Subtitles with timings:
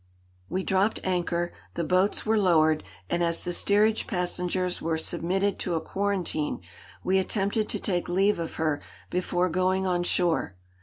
[0.49, 5.75] We dropped anchor, the boats were lowered, and as the steerage passengers were submitted to
[5.75, 6.61] a quarantine,
[7.03, 10.55] we attempted to take leave of her before going on shore.